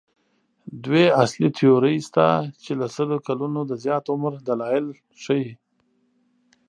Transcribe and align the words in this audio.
دوې 0.85 1.05
اصلي 1.23 1.49
تیورۍ 1.57 1.97
شته 2.07 2.27
چې 2.63 2.71
له 2.79 2.87
سلو 2.95 3.17
کلونو 3.27 3.59
د 3.65 3.71
زیات 3.83 4.05
عمر 4.13 4.33
دلایل 4.47 4.85
ښيي. 5.21 5.49